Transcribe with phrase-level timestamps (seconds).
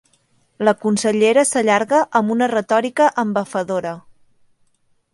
[0.67, 3.97] La consellera s'allarga amb una retòrica embafadora.